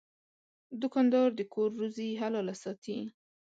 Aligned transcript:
دوکاندار 0.81 1.29
د 1.35 1.41
کور 1.53 1.69
روزي 1.81 2.09
حلاله 2.21 2.55
ساتي. 2.63 2.97